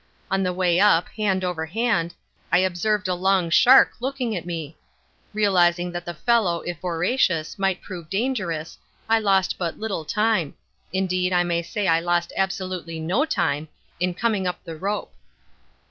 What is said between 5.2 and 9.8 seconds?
Realizing that the fellow if voracious might prove dangerous, I lost but